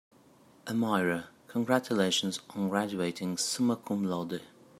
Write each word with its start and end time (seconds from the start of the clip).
"Amira, 0.65 1.27
congratulations 1.45 2.39
on 2.55 2.69
graduating 2.69 3.37
summa 3.37 3.75
cum 3.75 4.03
laude." 4.03 4.41